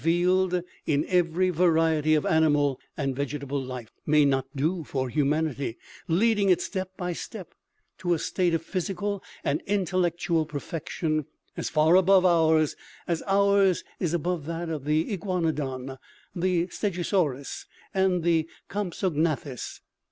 [0.01, 5.77] 709 vealed in every variety of animal and vegetable life, may not do for humanity,
[6.07, 7.53] leading it, step by step,
[7.99, 12.75] to a state of physical and intellectual perfection as far above ours,
[13.07, 15.99] as ours is above that of the ignuanodon,
[16.35, 19.81] the stegosaurus and the compsognathus